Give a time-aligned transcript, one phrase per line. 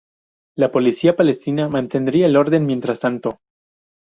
[0.57, 3.37] La policía palestina mantendría el orden mientras tanto.